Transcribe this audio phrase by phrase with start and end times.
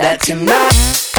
[0.00, 1.09] That's enough.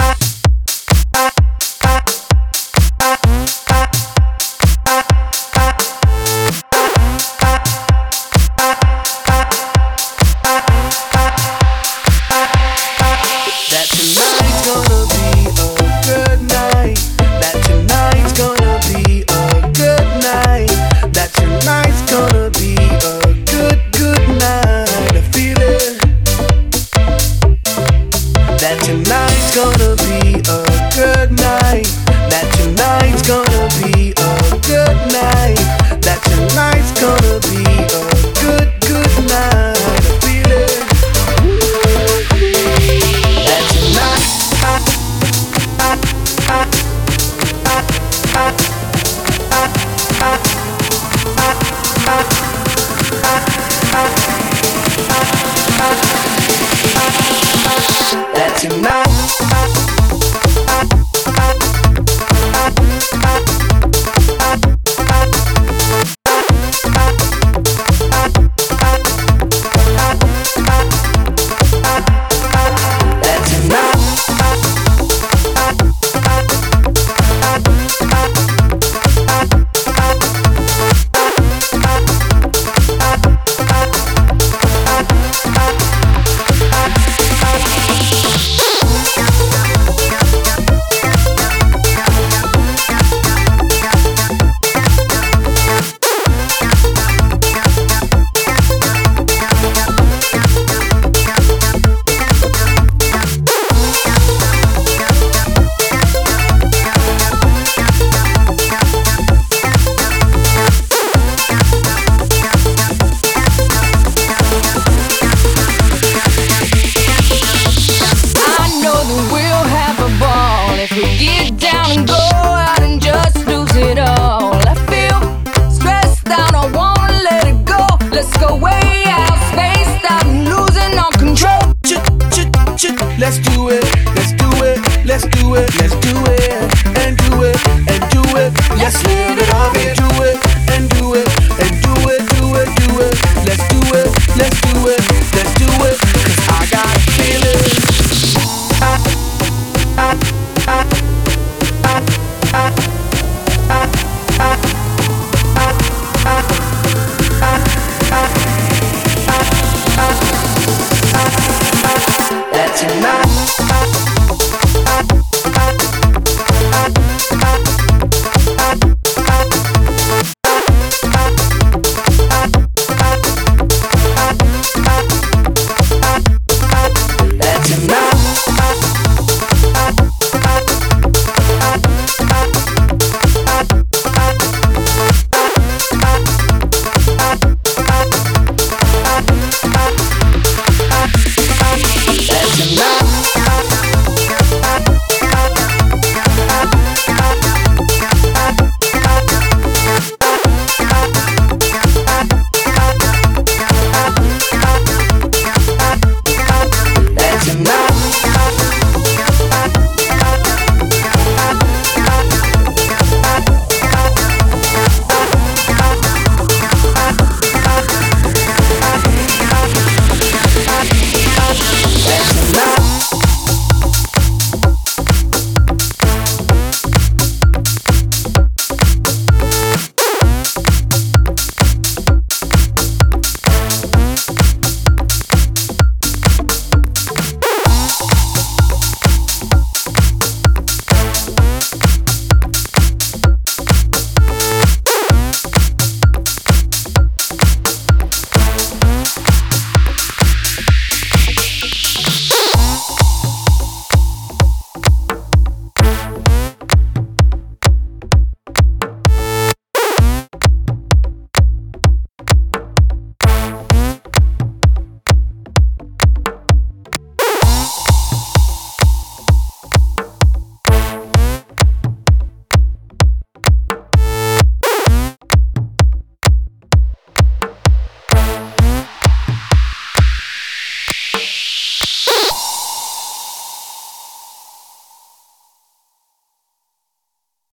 [128.22, 129.90] Let's go way out, space.
[130.08, 131.74] I'm losing all control.
[131.84, 131.98] Ch-
[132.30, 132.46] ch-
[132.78, 133.51] ch- let's do